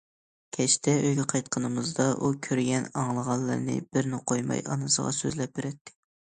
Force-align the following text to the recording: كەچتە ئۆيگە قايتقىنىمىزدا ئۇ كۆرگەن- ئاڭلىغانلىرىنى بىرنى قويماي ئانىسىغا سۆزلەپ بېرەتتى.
كەچتە 0.55 0.93
ئۆيگە 1.01 1.25
قايتقىنىمىزدا 1.33 2.07
ئۇ 2.15 2.33
كۆرگەن- 2.49 2.89
ئاڭلىغانلىرىنى 3.03 3.79
بىرنى 3.93 4.23
قويماي 4.33 4.67
ئانىسىغا 4.69 5.17
سۆزلەپ 5.23 5.59
بېرەتتى. 5.61 5.99